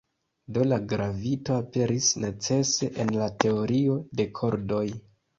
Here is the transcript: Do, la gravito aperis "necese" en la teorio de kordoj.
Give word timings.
Do, 0.53 0.61
la 0.69 0.77
gravito 0.91 1.51
aperis 1.63 2.07
"necese" 2.23 2.89
en 3.03 3.11
la 3.17 3.27
teorio 3.43 3.99
de 4.21 4.27
kordoj. 4.41 4.83